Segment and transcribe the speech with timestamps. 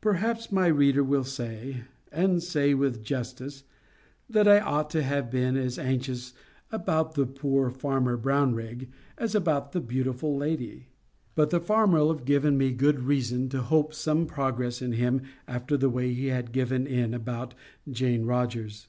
[0.00, 3.64] Perhaps my reader will say, and say with justice,
[4.26, 6.32] that I ought to have been as anxious
[6.72, 10.86] about poor Farmer Brownrigg as about the beautiful lady.
[11.34, 15.76] But the farmer had given me good reason to hope some progress in him after
[15.76, 17.52] the way he had given in about
[17.90, 18.88] Jane Rogers.